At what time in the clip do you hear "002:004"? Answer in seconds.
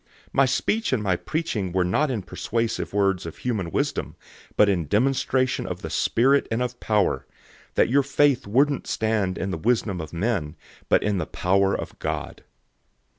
0.01-0.07